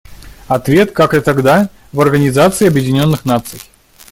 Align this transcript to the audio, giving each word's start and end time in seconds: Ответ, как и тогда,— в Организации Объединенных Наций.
Ответ, 0.47 0.93
как 0.93 1.13
и 1.13 1.21
тогда,— 1.21 1.69
в 1.91 2.01
Организации 2.01 2.67
Объединенных 2.67 3.23
Наций. 3.23 3.61